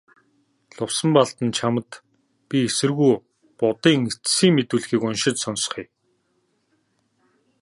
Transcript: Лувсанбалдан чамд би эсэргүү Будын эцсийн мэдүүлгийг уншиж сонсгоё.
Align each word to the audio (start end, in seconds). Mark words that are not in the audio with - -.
Лувсанбалдан 0.75 1.49
чамд 1.57 1.89
би 2.47 2.57
эсэргүү 2.67 3.13
Будын 3.57 3.99
эцсийн 4.11 4.53
мэдүүлгийг 4.55 5.01
уншиж 5.07 5.35
сонсгоё. 5.41 5.87